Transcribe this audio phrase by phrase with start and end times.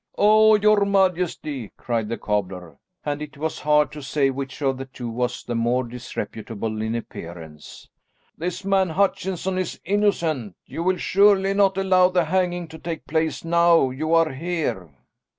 [0.17, 4.85] "Oh, your majesty!" cried the cobbler, and it was hard to say which of the
[4.85, 7.87] two was the more disreputable in appearance,
[8.35, 10.55] "this man Hutchinson is innocent.
[10.65, 14.89] You will surely not allow the hanging to take place, now you are here."